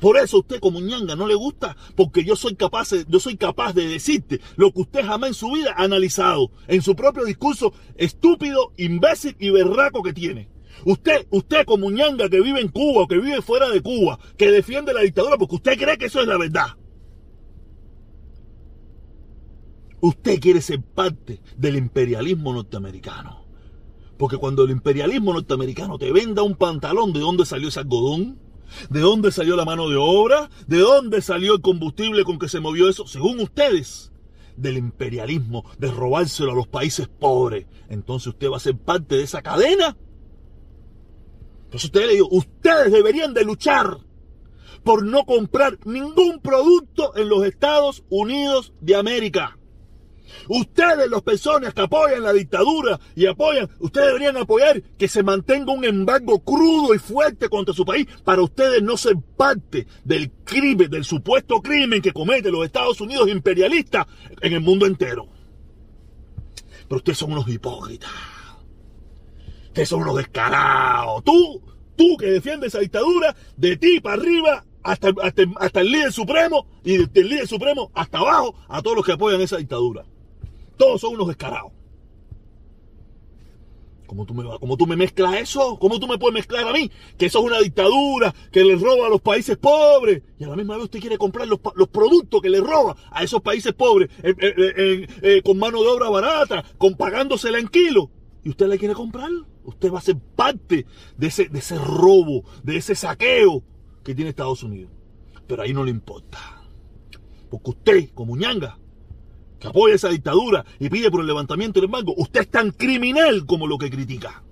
Por 0.00 0.16
eso 0.16 0.36
a 0.36 0.40
usted 0.40 0.60
como 0.60 0.80
ñanga 0.80 1.16
no 1.16 1.26
le 1.26 1.34
gusta, 1.34 1.76
porque 1.96 2.24
yo 2.24 2.36
soy 2.36 2.54
capaz, 2.54 2.90
de, 2.90 3.04
yo 3.08 3.20
soy 3.20 3.36
capaz 3.36 3.72
de 3.72 3.88
decirte 3.88 4.40
lo 4.56 4.72
que 4.72 4.82
usted 4.82 5.04
jamás 5.04 5.28
en 5.28 5.34
su 5.34 5.50
vida 5.50 5.74
ha 5.76 5.84
analizado 5.84 6.50
en 6.68 6.82
su 6.82 6.94
propio 6.96 7.24
discurso 7.24 7.72
estúpido, 7.96 8.72
imbécil 8.76 9.36
y 9.38 9.50
berraco 9.50 10.02
que 10.02 10.12
tiene. 10.12 10.48
Usted, 10.84 11.26
usted 11.30 11.64
como 11.64 11.90
ñanga 11.90 12.28
que 12.28 12.40
vive 12.40 12.60
en 12.60 12.68
Cuba 12.68 13.02
o 13.02 13.08
que 13.08 13.18
vive 13.18 13.40
fuera 13.42 13.70
de 13.70 13.80
Cuba, 13.80 14.18
que 14.36 14.50
defiende 14.50 14.92
la 14.92 15.02
dictadura 15.02 15.38
porque 15.38 15.56
usted 15.56 15.78
cree 15.78 15.98
que 15.98 16.06
eso 16.06 16.20
es 16.20 16.26
la 16.26 16.36
verdad. 16.36 16.76
Usted 20.00 20.38
quiere 20.40 20.60
ser 20.60 20.82
parte 20.82 21.40
del 21.56 21.76
imperialismo 21.76 22.52
norteamericano. 22.52 23.46
Porque 24.18 24.36
cuando 24.36 24.64
el 24.64 24.70
imperialismo 24.70 25.32
norteamericano 25.32 25.98
te 25.98 26.12
venda 26.12 26.42
un 26.42 26.56
pantalón, 26.56 27.12
¿de 27.12 27.20
dónde 27.20 27.46
salió 27.46 27.68
ese 27.68 27.80
algodón? 27.80 28.38
¿De 28.90 29.00
dónde 29.00 29.32
salió 29.32 29.56
la 29.56 29.64
mano 29.64 29.88
de 29.88 29.96
obra? 29.96 30.50
¿De 30.66 30.78
dónde 30.78 31.20
salió 31.20 31.54
el 31.54 31.60
combustible 31.60 32.24
con 32.24 32.38
que 32.38 32.48
se 32.48 32.60
movió 32.60 32.88
eso? 32.88 33.06
Según 33.06 33.40
ustedes, 33.40 34.12
del 34.56 34.76
imperialismo, 34.76 35.64
de 35.78 35.90
robárselo 35.90 36.52
a 36.52 36.54
los 36.54 36.68
países 36.68 37.08
pobres. 37.08 37.66
Entonces 37.88 38.28
usted 38.28 38.50
va 38.50 38.56
a 38.56 38.60
ser 38.60 38.76
parte 38.76 39.16
de 39.16 39.22
esa 39.22 39.42
cadena. 39.42 39.96
Entonces 41.64 41.84
usted 41.84 42.06
le 42.06 42.14
digo, 42.14 42.28
ustedes 42.30 42.92
deberían 42.92 43.34
de 43.34 43.44
luchar 43.44 43.98
por 44.84 45.04
no 45.04 45.24
comprar 45.24 45.78
ningún 45.84 46.40
producto 46.40 47.16
en 47.16 47.28
los 47.28 47.44
Estados 47.44 48.04
Unidos 48.10 48.72
de 48.80 48.96
América. 48.96 49.58
Ustedes, 50.48 51.10
las 51.10 51.22
personas 51.22 51.74
que 51.74 51.82
apoyan 51.82 52.22
la 52.22 52.32
dictadura 52.32 52.98
y 53.14 53.26
apoyan, 53.26 53.68
ustedes 53.78 54.08
deberían 54.08 54.36
apoyar 54.36 54.82
que 54.82 55.08
se 55.08 55.22
mantenga 55.22 55.72
un 55.72 55.84
embargo 55.84 56.40
crudo 56.40 56.94
y 56.94 56.98
fuerte 56.98 57.48
contra 57.48 57.74
su 57.74 57.84
país 57.84 58.06
para 58.24 58.42
ustedes 58.42 58.82
no 58.82 58.96
ser 58.96 59.16
parte 59.36 59.86
del 60.04 60.30
crimen, 60.44 60.90
del 60.90 61.04
supuesto 61.04 61.60
crimen 61.60 62.02
que 62.02 62.12
cometen 62.12 62.52
los 62.52 62.64
Estados 62.64 63.00
Unidos 63.00 63.28
imperialistas 63.28 64.06
en 64.40 64.52
el 64.52 64.60
mundo 64.60 64.86
entero. 64.86 65.28
Pero 66.88 66.96
ustedes 66.98 67.18
son 67.18 67.32
unos 67.32 67.48
hipócritas. 67.48 68.10
Que 69.72 69.86
son 69.86 70.02
unos 70.02 70.16
descarados. 70.16 71.24
Tú, 71.24 71.62
tú 71.96 72.16
que 72.16 72.26
defiendes 72.26 72.68
esa 72.68 72.80
dictadura, 72.80 73.34
de 73.56 73.76
ti 73.76 74.00
para 74.00 74.20
arriba, 74.22 74.64
hasta, 74.82 75.08
hasta, 75.22 75.42
hasta 75.56 75.80
el 75.80 75.90
líder 75.90 76.12
supremo, 76.12 76.66
y 76.84 76.98
del 77.06 77.28
líder 77.28 77.48
supremo 77.48 77.90
hasta 77.94 78.18
abajo, 78.18 78.54
a 78.68 78.82
todos 78.82 78.98
los 78.98 79.06
que 79.06 79.12
apoyan 79.12 79.40
esa 79.40 79.56
dictadura. 79.56 80.04
Todos 80.76 81.00
son 81.00 81.14
unos 81.14 81.28
descarados. 81.28 81.72
¿Cómo 84.06 84.26
tú, 84.26 84.34
me, 84.34 84.44
¿Cómo 84.60 84.76
tú 84.76 84.86
me 84.86 84.96
mezclas 84.96 85.34
eso? 85.34 85.78
¿Cómo 85.80 85.98
tú 85.98 86.06
me 86.06 86.18
puedes 86.18 86.34
mezclar 86.34 86.68
a 86.68 86.72
mí? 86.72 86.90
Que 87.16 87.26
eso 87.26 87.40
es 87.40 87.44
una 87.46 87.58
dictadura 87.60 88.34
que 88.52 88.62
le 88.62 88.76
roba 88.76 89.06
a 89.06 89.10
los 89.10 89.20
países 89.20 89.56
pobres. 89.56 90.22
Y 90.38 90.44
a 90.44 90.48
la 90.48 90.56
misma 90.56 90.76
vez 90.76 90.84
usted 90.84 91.00
quiere 91.00 91.18
comprar 91.18 91.48
los, 91.48 91.58
los 91.74 91.88
productos 91.88 92.42
que 92.42 92.50
le 92.50 92.60
roba 92.60 92.96
a 93.10 93.24
esos 93.24 93.40
países 93.40 93.72
pobres 93.72 94.10
eh, 94.22 94.34
eh, 94.38 95.06
eh, 95.22 95.42
con 95.42 95.58
mano 95.58 95.82
de 95.82 95.88
obra 95.88 96.10
barata, 96.10 96.64
con 96.78 96.94
pagándosela 96.94 97.58
en 97.58 97.68
kilo. 97.68 98.10
¿Y 98.44 98.50
usted 98.50 98.66
la 98.66 98.76
quiere 98.76 98.94
comprar? 98.94 99.30
Usted 99.64 99.90
va 99.90 99.98
a 99.98 100.02
ser 100.02 100.18
parte 100.18 100.86
de 101.16 101.26
ese, 101.26 101.48
de 101.48 101.58
ese 101.58 101.78
robo, 101.78 102.44
de 102.62 102.76
ese 102.76 102.94
saqueo 102.94 103.62
que 104.04 104.14
tiene 104.14 104.30
Estados 104.30 104.62
Unidos. 104.62 104.92
Pero 105.46 105.62
ahí 105.62 105.72
no 105.72 105.82
le 105.82 105.90
importa. 105.90 106.62
Porque 107.50 107.70
usted, 107.70 108.10
como 108.14 108.36
ñanga, 108.36 108.78
que 109.64 109.68
apoya 109.70 109.94
esa 109.94 110.10
dictadura 110.10 110.62
y 110.78 110.90
pide 110.90 111.10
por 111.10 111.22
el 111.22 111.26
levantamiento 111.26 111.80
del 111.80 111.86
embargo, 111.86 112.12
usted 112.18 112.42
es 112.42 112.50
tan 112.50 112.70
criminal 112.70 113.46
como 113.46 113.66
lo 113.66 113.78
que 113.78 113.88
critica. 113.88 114.42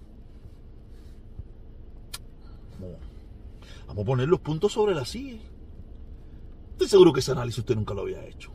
Vamos 3.88 4.02
a 4.04 4.06
poner 4.06 4.26
los 4.26 4.40
puntos 4.40 4.72
sobre 4.72 4.94
la 4.94 5.04
silla. 5.04 5.36
Estoy 6.70 6.88
seguro 6.88 7.12
que 7.12 7.20
ese 7.20 7.32
análisis 7.32 7.58
usted 7.58 7.74
nunca 7.74 7.92
lo 7.92 8.00
había 8.00 8.24
hecho. 8.26 8.52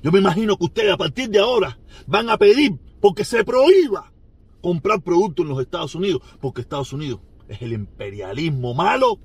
Yo 0.00 0.12
me 0.12 0.20
imagino 0.20 0.56
que 0.56 0.66
ustedes 0.66 0.92
a 0.92 0.96
partir 0.96 1.28
de 1.28 1.40
ahora 1.40 1.76
van 2.06 2.30
a 2.30 2.38
pedir 2.38 2.78
porque 3.00 3.24
se 3.24 3.44
prohíba 3.44 4.12
comprar 4.60 5.00
productos 5.02 5.42
en 5.42 5.48
los 5.48 5.60
Estados 5.60 5.96
Unidos, 5.96 6.22
porque 6.40 6.60
Estados 6.60 6.92
Unidos 6.92 7.18
es 7.48 7.62
el 7.62 7.72
imperialismo 7.72 8.74
malo 8.74 9.18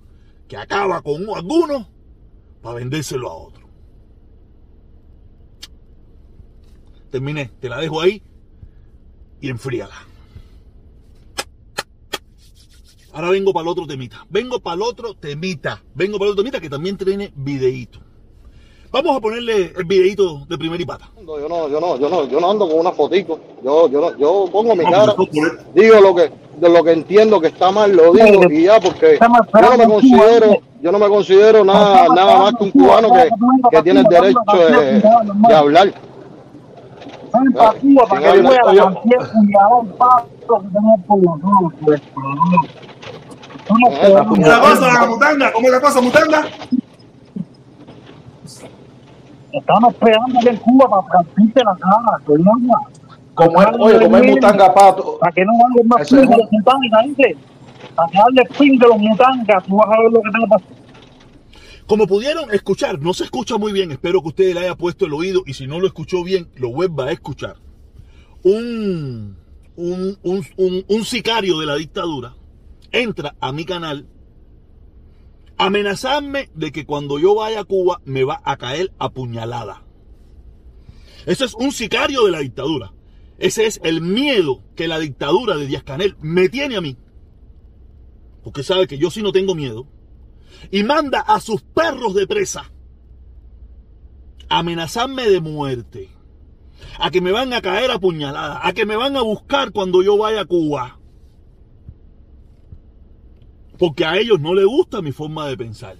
que 0.47 0.57
acaba 0.57 1.03
con 1.03 1.29
algunos 1.35 1.85
para 2.63 2.75
vendérselo 2.77 3.29
a 3.29 3.35
otros. 3.35 3.70
Terminé, 7.11 7.51
te 7.59 7.67
la 7.67 7.77
dejo 7.77 7.99
ahí 7.99 8.23
y 9.41 9.49
enfríala. 9.49 9.93
Ahora 13.13 13.29
vengo 13.29 13.51
para 13.51 13.63
el 13.63 13.67
otro 13.67 13.85
temita. 13.85 14.25
Vengo 14.29 14.61
para 14.61 14.75
el 14.75 14.81
otro 14.83 15.13
temita. 15.15 15.83
Vengo 15.93 16.17
para 16.17 16.27
el 16.27 16.31
otro 16.31 16.43
temita 16.43 16.61
que 16.61 16.69
también 16.69 16.95
tiene 16.97 17.33
videíto. 17.35 17.99
Vamos 18.91 19.17
a 19.17 19.19
ponerle 19.19 19.73
el 19.77 19.83
videíto 19.85 20.45
de 20.47 20.57
primer 20.57 20.79
y 20.79 20.85
pata. 20.85 21.09
Yo 21.17 21.49
no, 21.49 21.69
yo 21.69 21.79
no, 21.79 21.97
yo 21.97 22.09
no, 22.09 22.27
yo 22.27 22.39
no 22.39 22.51
ando 22.51 22.67
con 22.69 22.79
una 22.79 22.91
fotico. 22.91 23.39
Yo, 23.63 23.89
yo, 23.89 24.17
yo 24.17 24.45
pongo 24.51 24.75
mi 24.75 24.83
cara, 24.85 25.13
digo 25.73 26.01
lo 26.01 26.15
que, 26.15 26.31
de 26.57 26.69
lo 26.69 26.83
que 26.83 26.91
entiendo 26.91 27.39
que 27.39 27.47
está 27.47 27.71
mal, 27.71 27.93
lo 27.93 28.11
digo 28.13 28.49
y 28.49 28.63
ya, 28.63 28.79
porque 28.79 29.17
yo 29.19 29.69
no 29.69 29.77
me 29.77 29.85
considero, 29.85 30.61
yo 30.81 30.91
no 30.91 30.99
me 30.99 31.07
considero 31.07 31.63
nada, 31.63 32.07
nada 32.13 32.37
más 32.37 32.53
que 32.55 32.63
un 32.65 32.71
cubano 32.71 33.09
que, 33.13 33.29
que 33.71 33.83
tiene 33.83 34.01
el 34.01 34.07
derecho 34.07 34.39
de, 34.57 35.01
de 35.47 35.53
hablar. 35.53 35.93
¿Cómo 43.67 44.47
la 44.47 44.59
cosa, 44.59 45.05
Mutanga? 45.07 45.51
¿Cómo 45.53 45.69
la 45.69 45.81
cosa, 45.81 46.01
Mutanga? 46.01 46.43
Estamos 49.53 49.93
esperando 49.93 50.49
en 50.49 50.57
Cuba 50.57 50.89
para 50.89 51.01
partirte 51.23 51.63
la 51.63 51.75
cara, 51.75 52.19
Como 53.33 53.61
es, 53.61 53.67
oye, 53.79 54.03
como 54.03 54.17
es 54.17 54.31
Mutanga 54.31 54.73
Pato. 54.73 55.17
Para 55.19 55.31
que 55.31 55.45
no 55.45 55.53
valgan 55.53 55.87
más 55.87 56.09
fin 56.09 56.21
de 56.21 56.37
los 56.37 56.51
mutangas, 56.51 57.01
gente. 57.03 57.37
Para 57.95 58.09
que 58.09 58.17
darle 58.17 58.45
fin 58.51 58.77
de 58.77 58.87
los 58.87 58.97
mutangas, 58.97 59.63
tú 59.63 59.77
vas 59.77 59.87
a 59.87 60.01
ver 60.01 60.11
lo 60.11 60.21
que 60.21 60.31
tengo 60.31 60.47
que 60.47 60.55
hacer. 60.55 60.80
Como 61.91 62.07
pudieron 62.07 62.53
escuchar, 62.53 63.01
no 63.01 63.13
se 63.13 63.25
escucha 63.25 63.57
muy 63.57 63.73
bien, 63.73 63.91
espero 63.91 64.21
que 64.21 64.29
usted 64.29 64.53
le 64.53 64.61
haya 64.61 64.77
puesto 64.77 65.07
el 65.07 65.13
oído 65.13 65.43
y 65.45 65.55
si 65.55 65.67
no 65.67 65.77
lo 65.77 65.87
escuchó 65.87 66.23
bien, 66.23 66.49
lo 66.55 66.71
vuelva 66.71 67.07
a 67.07 67.11
escuchar. 67.11 67.57
Un, 68.43 69.35
un, 69.75 70.17
un, 70.23 70.45
un, 70.55 70.85
un 70.87 71.03
sicario 71.03 71.59
de 71.59 71.65
la 71.65 71.75
dictadura 71.75 72.37
entra 72.93 73.35
a 73.41 73.51
mi 73.51 73.65
canal 73.65 74.07
amenazarme 75.57 76.49
de 76.55 76.71
que 76.71 76.85
cuando 76.85 77.19
yo 77.19 77.35
vaya 77.35 77.59
a 77.59 77.65
Cuba 77.65 77.99
me 78.05 78.23
va 78.23 78.41
a 78.45 78.55
caer 78.55 78.93
apuñalada. 78.97 79.83
Ese 81.25 81.43
es 81.43 81.53
un 81.55 81.73
sicario 81.73 82.23
de 82.23 82.31
la 82.31 82.39
dictadura. 82.39 82.93
Ese 83.37 83.65
es 83.65 83.81
el 83.83 83.99
miedo 83.99 84.63
que 84.77 84.87
la 84.87 84.97
dictadura 84.97 85.57
de 85.57 85.67
Díaz 85.67 85.83
Canel 85.83 86.15
me 86.21 86.47
tiene 86.47 86.77
a 86.77 86.81
mí. 86.81 86.95
Porque 88.45 88.63
sabe 88.63 88.87
que 88.87 88.97
yo 88.97 89.11
sí 89.11 89.21
no 89.21 89.33
tengo 89.33 89.55
miedo 89.55 89.87
y 90.71 90.83
manda 90.83 91.21
a 91.21 91.39
sus 91.39 91.61
perros 91.61 92.13
de 92.13 92.27
presa 92.27 92.71
a 94.49 94.59
amenazarme 94.59 95.29
de 95.29 95.39
muerte, 95.39 96.09
a 96.99 97.09
que 97.09 97.21
me 97.21 97.31
van 97.31 97.53
a 97.53 97.61
caer 97.61 97.89
a 97.89 97.99
puñalada, 97.99 98.59
a 98.61 98.73
que 98.73 98.85
me 98.85 98.97
van 98.97 99.15
a 99.15 99.21
buscar 99.21 99.71
cuando 99.71 100.03
yo 100.03 100.17
vaya 100.17 100.41
a 100.41 100.45
Cuba. 100.45 100.99
Porque 103.77 104.05
a 104.05 104.17
ellos 104.17 104.39
no 104.41 104.53
les 104.53 104.65
gusta 104.65 105.01
mi 105.01 105.11
forma 105.11 105.47
de 105.47 105.57
pensar. 105.57 105.95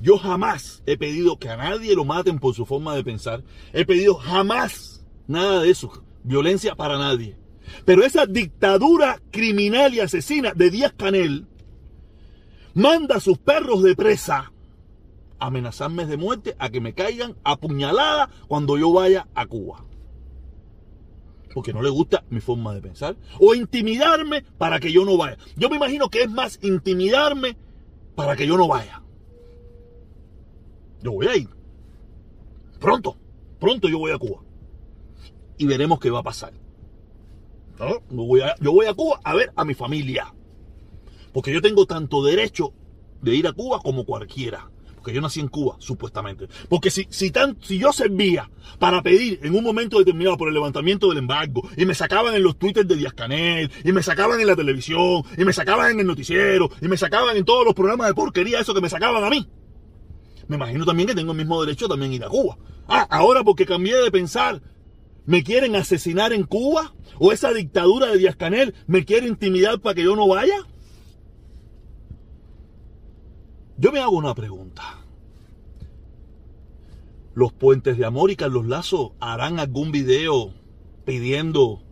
Yo 0.00 0.18
jamás 0.18 0.82
he 0.86 0.96
pedido 0.96 1.38
que 1.38 1.48
a 1.48 1.56
nadie 1.56 1.94
lo 1.94 2.04
maten 2.04 2.38
por 2.38 2.54
su 2.54 2.66
forma 2.66 2.96
de 2.96 3.04
pensar. 3.04 3.44
He 3.72 3.84
pedido 3.84 4.14
jamás 4.14 5.04
nada 5.28 5.60
de 5.60 5.70
eso. 5.70 6.02
Violencia 6.24 6.74
para 6.74 6.98
nadie. 6.98 7.36
Pero 7.84 8.02
esa 8.02 8.26
dictadura 8.26 9.20
criminal 9.30 9.94
y 9.94 10.00
asesina 10.00 10.54
de 10.54 10.70
Díaz 10.70 10.94
Canel 10.96 11.46
manda 12.74 13.16
a 13.16 13.20
sus 13.20 13.38
perros 13.38 13.82
de 13.82 13.94
presa 13.94 14.52
a 15.38 15.46
amenazarme 15.46 16.06
de 16.06 16.16
muerte, 16.16 16.54
a 16.58 16.70
que 16.70 16.80
me 16.80 16.94
caigan 16.94 17.36
a 17.42 17.56
puñalada 17.56 18.30
cuando 18.46 18.78
yo 18.78 18.92
vaya 18.92 19.26
a 19.34 19.46
Cuba. 19.46 19.84
Porque 21.52 21.72
no 21.72 21.82
le 21.82 21.90
gusta 21.90 22.24
mi 22.30 22.40
forma 22.40 22.74
de 22.74 22.80
pensar. 22.80 23.16
O 23.38 23.54
intimidarme 23.54 24.42
para 24.56 24.80
que 24.80 24.92
yo 24.92 25.04
no 25.04 25.16
vaya. 25.16 25.36
Yo 25.56 25.68
me 25.68 25.76
imagino 25.76 26.08
que 26.08 26.22
es 26.22 26.30
más 26.30 26.58
intimidarme 26.62 27.56
para 28.14 28.36
que 28.36 28.46
yo 28.46 28.56
no 28.56 28.68
vaya. 28.68 29.02
Yo 31.02 31.12
voy 31.12 31.26
a 31.26 31.36
ir. 31.36 31.48
Pronto, 32.78 33.16
pronto 33.58 33.88
yo 33.88 33.98
voy 33.98 34.12
a 34.12 34.18
Cuba. 34.18 34.42
Y 35.58 35.66
veremos 35.66 35.98
qué 35.98 36.10
va 36.10 36.20
a 36.20 36.24
pasar. 36.24 36.52
Yo 37.78 38.00
voy 38.10 38.40
a, 38.40 38.54
yo 38.60 38.72
voy 38.72 38.86
a 38.86 38.94
Cuba 38.94 39.20
a 39.22 39.34
ver 39.34 39.52
a 39.56 39.64
mi 39.64 39.74
familia. 39.74 40.32
Porque 41.32 41.52
yo 41.52 41.62
tengo 41.62 41.86
tanto 41.86 42.22
derecho 42.22 42.72
de 43.20 43.34
ir 43.34 43.46
a 43.46 43.52
Cuba 43.52 43.80
como 43.80 44.04
cualquiera. 44.04 44.70
Porque 45.02 45.14
yo 45.14 45.20
nací 45.20 45.40
en 45.40 45.48
Cuba, 45.48 45.74
supuestamente. 45.80 46.46
Porque 46.68 46.88
si, 46.90 47.08
si, 47.10 47.32
tan, 47.32 47.56
si 47.60 47.76
yo 47.76 47.92
servía 47.92 48.48
para 48.78 49.02
pedir 49.02 49.40
en 49.42 49.56
un 49.56 49.64
momento 49.64 49.98
determinado 49.98 50.36
por 50.36 50.46
el 50.46 50.54
levantamiento 50.54 51.08
del 51.08 51.18
embargo, 51.18 51.68
y 51.76 51.84
me 51.86 51.94
sacaban 51.94 52.36
en 52.36 52.42
los 52.44 52.56
twitters 52.56 52.86
de 52.86 52.94
Díaz 52.94 53.12
Canel, 53.12 53.68
y 53.82 53.90
me 53.90 54.04
sacaban 54.04 54.40
en 54.40 54.46
la 54.46 54.54
televisión, 54.54 55.24
y 55.36 55.44
me 55.44 55.52
sacaban 55.52 55.90
en 55.90 56.00
el 56.00 56.06
noticiero, 56.06 56.70
y 56.80 56.86
me 56.86 56.96
sacaban 56.96 57.36
en 57.36 57.44
todos 57.44 57.64
los 57.64 57.74
programas 57.74 58.06
de 58.06 58.14
porquería, 58.14 58.60
eso 58.60 58.74
que 58.74 58.80
me 58.80 58.88
sacaban 58.88 59.24
a 59.24 59.30
mí. 59.30 59.48
Me 60.46 60.54
imagino 60.54 60.84
también 60.84 61.08
que 61.08 61.16
tengo 61.16 61.32
el 61.32 61.38
mismo 61.38 61.60
derecho 61.64 61.88
también 61.88 62.12
ir 62.12 62.22
a 62.22 62.28
Cuba. 62.28 62.56
Ah, 62.86 63.06
ahora 63.10 63.42
porque 63.42 63.66
cambié 63.66 63.96
de 63.96 64.10
pensar, 64.12 64.62
¿me 65.26 65.42
quieren 65.42 65.74
asesinar 65.74 66.32
en 66.32 66.44
Cuba? 66.44 66.94
¿O 67.18 67.32
esa 67.32 67.52
dictadura 67.52 68.06
de 68.06 68.18
Díaz 68.18 68.36
Canel 68.36 68.74
me 68.86 69.04
quiere 69.04 69.26
intimidar 69.26 69.80
para 69.80 69.94
que 69.94 70.04
yo 70.04 70.14
no 70.14 70.28
vaya? 70.28 70.64
Yo 73.82 73.90
me 73.90 73.98
hago 73.98 74.12
una 74.12 74.32
pregunta. 74.32 75.00
¿Los 77.34 77.52
puentes 77.52 77.98
de 77.98 78.04
amor 78.04 78.30
y 78.30 78.36
Carlos 78.36 78.64
Lazo 78.66 79.16
harán 79.18 79.58
algún 79.58 79.90
video 79.90 80.54
pidiendo 81.04 81.82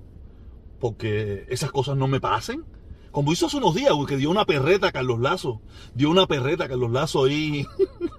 porque 0.79 1.47
esas 1.49 1.73
cosas 1.73 1.97
no 1.97 2.07
me 2.07 2.21
pasen? 2.21 2.65
Como 3.11 3.33
hizo 3.33 3.47
hace 3.47 3.57
unos 3.57 3.75
días, 3.75 3.93
que 4.07 4.19
dio 4.19 4.31
una 4.31 4.45
perreta 4.45 4.87
a 4.87 4.93
Carlos 4.93 5.19
Lazo. 5.19 5.63
Dio 5.93 6.11
una 6.11 6.29
perreta 6.29 6.67
a 6.67 6.69
Carlos 6.69 6.93
Lazo 6.93 7.25
ahí. 7.25 7.67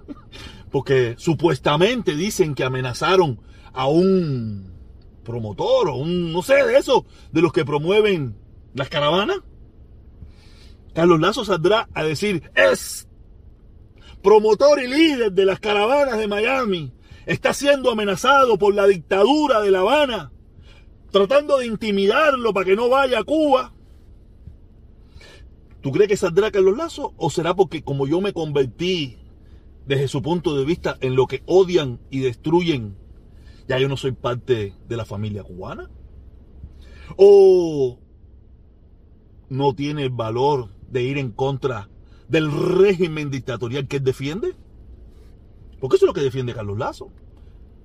porque 0.70 1.14
supuestamente 1.16 2.14
dicen 2.14 2.54
que 2.54 2.64
amenazaron 2.64 3.40
a 3.72 3.86
un 3.86 4.70
promotor 5.24 5.88
o 5.88 5.94
un, 5.94 6.30
no 6.30 6.42
sé, 6.42 6.62
de 6.62 6.76
eso, 6.76 7.06
de 7.32 7.40
los 7.40 7.54
que 7.54 7.64
promueven 7.64 8.36
las 8.74 8.90
caravanas. 8.90 9.38
Carlos 10.92 11.18
Lazo 11.20 11.46
saldrá 11.46 11.88
a 11.94 12.04
decir, 12.04 12.50
es 12.54 13.08
promotor 14.22 14.82
y 14.82 14.86
líder 14.86 15.32
de 15.32 15.44
las 15.44 15.60
caravanas 15.60 16.18
de 16.18 16.28
Miami, 16.28 16.92
está 17.26 17.52
siendo 17.52 17.90
amenazado 17.90 18.58
por 18.58 18.74
la 18.74 18.86
dictadura 18.86 19.60
de 19.60 19.70
La 19.70 19.80
Habana, 19.80 20.32
tratando 21.10 21.58
de 21.58 21.66
intimidarlo 21.66 22.52
para 22.52 22.66
que 22.66 22.76
no 22.76 22.88
vaya 22.88 23.20
a 23.20 23.24
Cuba. 23.24 23.72
¿Tú 25.80 25.90
crees 25.90 26.08
que 26.08 26.16
saldrá 26.16 26.50
Carlos 26.50 26.76
Lazo? 26.76 27.12
¿O 27.16 27.28
será 27.30 27.54
porque 27.54 27.82
como 27.82 28.06
yo 28.06 28.20
me 28.20 28.32
convertí 28.32 29.18
desde 29.84 30.06
su 30.06 30.22
punto 30.22 30.56
de 30.56 30.64
vista 30.64 30.96
en 31.00 31.16
lo 31.16 31.26
que 31.26 31.42
odian 31.46 32.00
y 32.08 32.20
destruyen, 32.20 32.96
ya 33.68 33.78
yo 33.78 33.88
no 33.88 33.96
soy 33.96 34.12
parte 34.12 34.74
de 34.88 34.96
la 34.96 35.04
familia 35.04 35.42
cubana? 35.42 35.90
¿O 37.16 37.98
no 39.48 39.74
tiene 39.74 40.04
el 40.04 40.10
valor 40.10 40.68
de 40.88 41.02
ir 41.02 41.18
en 41.18 41.32
contra 41.32 41.90
del 42.28 42.50
régimen 42.50 43.30
dictatorial 43.30 43.86
que 43.88 43.96
él 43.96 44.04
defiende? 44.04 44.54
Porque 45.80 45.96
eso 45.96 46.06
es 46.06 46.08
lo 46.08 46.14
que 46.14 46.20
defiende 46.20 46.54
Carlos 46.54 46.78
Lazo. 46.78 47.10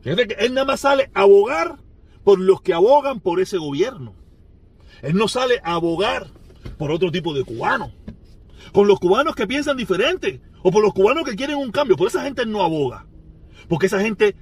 Que 0.03 0.11
él 0.11 0.53
nada 0.53 0.65
más 0.65 0.81
sale 0.81 1.09
a 1.13 1.21
abogar 1.21 1.79
por 2.23 2.39
los 2.39 2.61
que 2.61 2.73
abogan 2.73 3.19
por 3.19 3.39
ese 3.39 3.57
gobierno. 3.57 4.13
Él 5.01 5.15
no 5.15 5.27
sale 5.27 5.59
a 5.63 5.73
abogar 5.73 6.27
por 6.77 6.91
otro 6.91 7.11
tipo 7.11 7.33
de 7.33 7.43
cubanos. 7.43 7.91
Con 8.71 8.87
los 8.87 8.99
cubanos 8.99 9.35
que 9.35 9.47
piensan 9.47 9.77
diferente. 9.77 10.41
O 10.61 10.71
por 10.71 10.83
los 10.83 10.93
cubanos 10.93 11.23
que 11.23 11.35
quieren 11.35 11.57
un 11.57 11.71
cambio. 11.71 11.97
Por 11.97 12.07
esa 12.07 12.23
gente 12.23 12.45
no 12.45 12.63
aboga. 12.63 13.07
Porque 13.67 13.87
esa 13.87 13.99
gente 13.99 14.35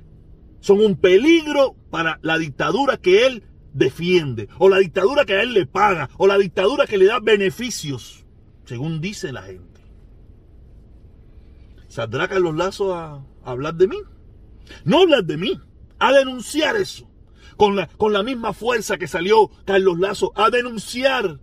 son 0.60 0.80
un 0.84 0.96
peligro 0.96 1.76
para 1.90 2.20
la 2.22 2.38
dictadura 2.38 2.98
que 2.98 3.26
él 3.26 3.44
defiende. 3.74 4.50
O 4.58 4.70
la 4.70 4.80
dictadura 4.80 5.26
que 5.26 5.34
a 5.34 5.42
él 5.42 5.54
le 5.54 5.66
paga. 5.66 6.10
O 6.18 6.28
la 6.28 6.38
dictadura 6.38 6.88
que 6.88 6.98
le 6.98 7.06
da 7.06 7.20
beneficios. 7.20 8.26
Según 8.66 9.00
dice 9.00 9.32
la 9.32 9.44
gente. 9.44 9.75
¿Saldrá 11.96 12.28
Carlos 12.28 12.54
Lazo 12.58 12.94
a, 12.94 13.24
a 13.46 13.52
hablar 13.52 13.76
de 13.76 13.88
mí? 13.88 13.96
No 14.84 15.04
hablar 15.04 15.24
de 15.24 15.38
mí. 15.38 15.58
A 15.98 16.12
denunciar 16.12 16.76
eso 16.76 17.10
con 17.56 17.78
la, 17.78 17.88
con 17.88 18.12
la 18.12 18.22
misma 18.22 18.52
fuerza 18.52 18.98
que 18.98 19.08
salió 19.08 19.50
Carlos 19.64 19.98
Lazo 19.98 20.34
a 20.36 20.50
denunciar 20.50 21.40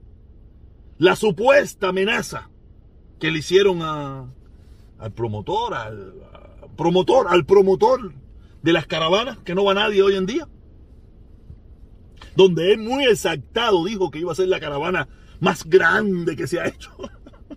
la 0.99 1.17
supuesta 1.17 1.89
amenaza 1.89 2.51
que 3.19 3.31
le 3.31 3.39
hicieron 3.39 3.81
al 3.81 5.13
promotor, 5.15 5.73
al, 5.73 6.13
promotor, 6.77 7.29
al 7.29 7.47
promotor 7.47 8.13
de 8.63 8.73
las 8.75 8.87
caravanas, 8.87 9.39
que 9.39 9.55
no 9.55 9.65
va 9.65 9.73
nadie 9.73 10.03
hoy 10.03 10.17
en 10.17 10.27
día. 10.27 10.47
Donde 12.37 12.75
él 12.75 12.81
muy 12.81 13.07
exactado 13.07 13.87
dijo 13.87 14.11
que 14.11 14.19
iba 14.19 14.33
a 14.33 14.35
ser 14.35 14.49
la 14.49 14.61
caravana 14.61 15.09
más 15.41 15.65
grande 15.65 16.37
que 16.37 16.47
se 16.47 16.61
ha 16.61 16.67
hecho. 16.67 16.91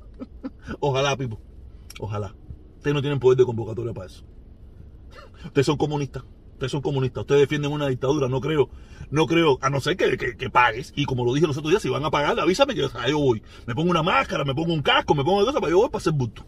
Ojalá, 0.80 1.18
Pipo. 1.18 1.42
Ojalá. 2.00 2.34
Ustedes 2.86 2.94
no 2.94 3.02
tienen 3.02 3.20
poder 3.20 3.36
de 3.36 3.46
convocatoria 3.46 3.94
para 3.96 4.06
eso. 4.06 4.24
Ustedes 5.44 5.66
son 5.66 5.76
comunistas. 5.76 6.24
Ustedes 6.54 6.72
son 6.72 6.84
comunistas, 6.84 7.22
ustedes 7.22 7.42
defienden 7.42 7.72
una 7.72 7.88
dictadura, 7.88 8.30
no 8.30 8.40
creo, 8.40 8.70
no 9.10 9.26
creo, 9.26 9.58
a 9.62 9.72
no 9.72 9.82
ser 9.82 9.98
que, 9.98 10.38
que, 10.38 10.50
pagues. 10.52 10.94
Y 10.96 11.06
como 11.06 11.26
lo 11.26 11.34
dije 11.34 11.48
los 11.48 11.58
otros 11.58 11.72
días, 11.72 11.82
si 11.82 11.90
van 11.90 12.06
a 12.06 12.12
pagar, 12.12 12.40
avísame 12.40 12.76
que 12.76 12.88
yo 13.10 13.18
voy. 13.18 13.42
Me 13.66 13.74
pongo 13.74 13.90
una 13.90 14.04
máscara, 14.04 14.46
me 14.46 14.54
pongo 14.54 14.72
un 14.72 14.84
casco, 14.84 15.16
me 15.16 15.24
pongo 15.24 15.44
cosas 15.44 15.60
para 15.60 15.72
yo 15.72 15.80
voy 15.80 15.88
para 15.90 15.98
hacer 15.98 16.14
busto. 16.14 16.46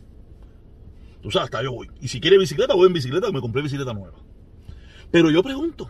Tú 1.24 1.32
sabes, 1.32 1.46
hasta 1.46 1.64
yo 1.64 1.72
voy. 1.72 1.90
Y 2.02 2.08
si 2.08 2.22
quiere 2.22 2.38
bicicleta, 2.38 2.76
voy 2.76 2.86
en 2.86 2.94
bicicleta, 2.94 3.32
me 3.32 3.42
compré 3.42 3.64
bicicleta 3.64 3.96
nueva. 3.96 4.20
Pero 5.10 5.32
yo 5.32 5.42
pregunto, 5.42 5.90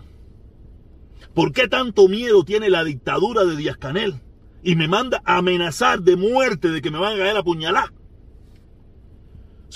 ¿por 1.34 1.52
qué 1.52 1.68
tanto 1.68 2.08
miedo 2.08 2.46
tiene 2.46 2.70
la 2.70 2.86
dictadura 2.86 3.44
de 3.44 3.58
Díaz 3.58 3.76
Canel? 3.76 4.22
Y 4.64 4.78
me 4.78 4.88
manda 4.88 5.22
a 5.26 5.40
amenazar 5.40 6.04
de 6.04 6.16
muerte, 6.16 6.70
de 6.70 6.82
que 6.82 6.90
me 6.90 7.00
van 7.00 7.16
a 7.16 7.18
caer 7.18 7.36
a 7.36 7.44
puñalar. 7.44 7.92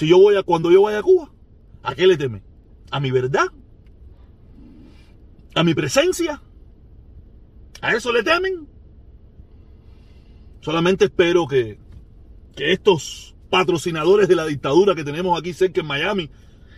Si 0.01 0.07
yo 0.07 0.17
voy 0.17 0.35
a, 0.35 0.41
cuando 0.41 0.71
yo 0.71 0.81
vaya 0.81 0.97
a 0.97 1.03
Cuba, 1.03 1.31
¿a 1.83 1.93
qué 1.93 2.07
le 2.07 2.17
teme? 2.17 2.41
¿A 2.89 2.99
mi 2.99 3.11
verdad? 3.11 3.45
a 5.53 5.63
mi 5.63 5.75
presencia. 5.75 6.41
¿A 7.81 7.93
eso 7.93 8.11
le 8.11 8.23
temen? 8.23 8.67
Solamente 10.61 11.05
espero 11.05 11.45
que, 11.47 11.77
que 12.55 12.71
estos 12.71 13.35
patrocinadores 13.51 14.27
de 14.27 14.33
la 14.33 14.47
dictadura 14.47 14.95
que 14.95 15.03
tenemos 15.03 15.39
aquí 15.39 15.53
cerca 15.53 15.81
en 15.81 15.85
Miami 15.85 16.31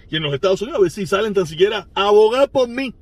y 0.10 0.18
en 0.18 0.24
los 0.24 0.34
Estados 0.34 0.62
Unidos, 0.62 0.80
a 0.80 0.82
ver 0.82 0.92
si 0.92 1.08
salen 1.08 1.34
tan 1.34 1.48
siquiera 1.48 1.88
a 1.96 2.08
abogar 2.08 2.52
por 2.52 2.68
mí. 2.68 2.94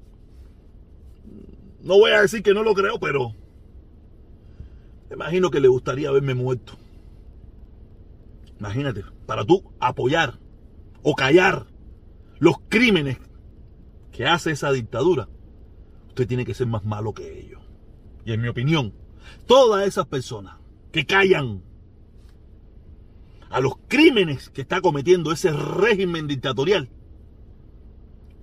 No 1.82 1.98
voy 1.98 2.12
a 2.12 2.22
decir 2.22 2.44
que 2.44 2.54
no 2.54 2.62
lo 2.62 2.76
creo, 2.76 3.00
pero 3.00 3.34
me 5.10 5.16
imagino 5.16 5.50
que 5.50 5.60
le 5.60 5.68
gustaría 5.68 6.12
verme 6.12 6.36
muerto. 6.36 6.78
Imagínate, 8.62 9.04
para 9.26 9.44
tú 9.44 9.74
apoyar 9.80 10.38
o 11.02 11.16
callar 11.16 11.66
los 12.38 12.58
crímenes 12.70 13.18
que 14.12 14.28
hace 14.28 14.52
esa 14.52 14.72
dictadura 14.72 15.28
usted 16.10 16.28
tiene 16.28 16.46
que 16.46 16.54
ser 16.54 16.68
más 16.68 16.86
malo 16.86 17.12
que 17.12 17.40
ellos. 17.40 17.60
Y 18.24 18.34
en 18.34 18.42
mi 18.42 18.50
opinión, 18.50 18.94
todas 19.48 19.88
esas 19.88 20.06
personas 20.06 20.58
que 20.92 21.08
callan 21.08 21.64
a 23.50 23.62
los 23.62 23.78
crímenes 23.88 24.52
que 24.52 24.62
está 24.62 24.80
cometiendo 24.80 25.32
ese 25.32 25.52
régimen 25.52 26.28
dictatorial 26.28 26.88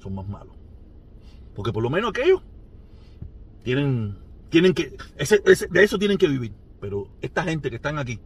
son 0.03 0.17
más 0.17 0.27
malos. 0.27 0.57
Porque 1.55 1.73
por 1.73 1.85
lo 1.85 1.91
menos 1.91 2.11
aquellos 2.11 2.43
tienen, 3.63 4.19
tienen 4.49 4.75
que, 4.75 4.97
de 5.71 5.85
eso 5.85 5.97
tienen 5.97 6.19
que 6.19 6.27
vivir. 6.27 6.55
Pero 6.81 7.09
esta 7.21 7.45
gente 7.45 7.71
que 7.71 7.77
están 7.77 7.99
aquí, 7.99 8.19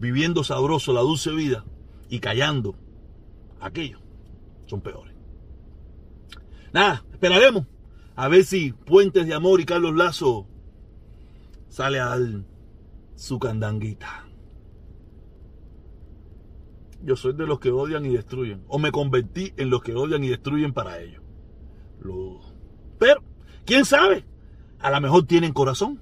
viviendo 0.00 0.42
sabroso 0.42 0.92
la 0.92 1.02
dulce 1.02 1.30
vida 1.30 1.64
y 2.08 2.18
callando, 2.18 2.74
aquellos 3.60 4.00
son 4.66 4.80
peores. 4.80 5.14
Nada, 6.72 7.04
esperaremos 7.12 7.66
a 8.16 8.28
ver 8.28 8.44
si 8.44 8.72
Puentes 8.72 9.26
de 9.26 9.34
Amor 9.34 9.60
y 9.60 9.64
Carlos 9.64 9.94
Lazo 9.94 10.46
sale 11.68 12.00
a 12.00 12.18
su 13.14 13.38
candanguita. 13.38 14.26
Yo 17.02 17.16
soy 17.16 17.32
de 17.34 17.46
los 17.46 17.60
que 17.60 17.70
odian 17.70 18.04
y 18.04 18.10
destruyen. 18.10 18.62
O 18.68 18.78
me 18.78 18.92
convertí 18.92 19.54
en 19.56 19.70
los 19.70 19.82
que 19.82 19.94
odian 19.94 20.22
y 20.22 20.28
destruyen 20.28 20.72
para 20.74 21.00
ellos. 21.00 21.22
Lo 22.00 22.14
dudo. 22.14 22.40
Pero, 22.98 23.22
¿quién 23.64 23.86
sabe? 23.86 24.24
A 24.80 24.90
lo 24.90 25.00
mejor 25.00 25.24
tienen 25.26 25.52
corazón. 25.52 25.98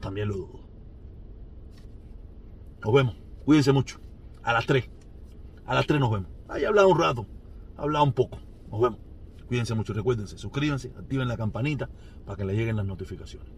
También 0.00 0.28
lo 0.28 0.36
dudo. 0.36 0.61
Nos 2.84 2.92
vemos. 2.92 3.16
Cuídense 3.44 3.72
mucho. 3.72 4.00
A 4.42 4.52
las 4.52 4.66
3. 4.66 4.88
A 5.66 5.74
las 5.74 5.86
3 5.86 6.00
nos 6.00 6.10
vemos. 6.10 6.28
Ahí 6.48 6.64
hablado 6.64 6.88
un 6.88 6.98
rato. 6.98 7.26
Hablado 7.76 8.04
un 8.04 8.12
poco. 8.12 8.38
Nos 8.70 8.80
vemos. 8.80 8.98
Cuídense 9.46 9.74
mucho, 9.74 9.92
recuérdense, 9.92 10.38
suscríbanse, 10.38 10.92
activen 10.96 11.28
la 11.28 11.36
campanita 11.36 11.90
para 12.24 12.36
que 12.36 12.44
les 12.46 12.56
lleguen 12.56 12.76
las 12.76 12.86
notificaciones. 12.86 13.52